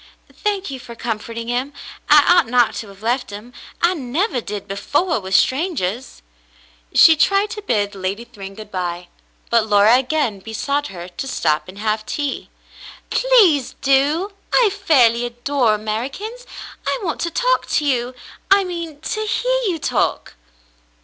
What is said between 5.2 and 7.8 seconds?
strangahs." She tried to